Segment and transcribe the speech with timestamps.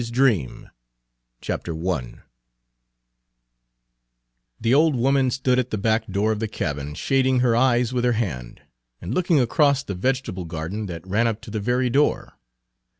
[0.01, 0.71] Page 132
[1.41, 2.21] CICELY'S DREAM I
[4.59, 8.03] THE old woman stood at the back door of the cabin, shading, her eyes with
[8.03, 8.63] her hand,
[8.99, 12.33] and looking across the vegetable garden that ran up to the very door.